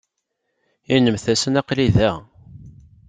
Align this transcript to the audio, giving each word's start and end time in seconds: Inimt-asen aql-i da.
Inimt-asen 0.95 1.59
aql-i 1.61 1.87
da. 1.97 2.11